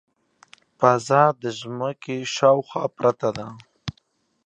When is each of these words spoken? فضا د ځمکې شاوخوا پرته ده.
فضا 0.79 1.23
د 1.41 1.43
ځمکې 1.59 2.17
شاوخوا 2.35 2.83
پرته 2.97 3.29
ده. 3.37 3.47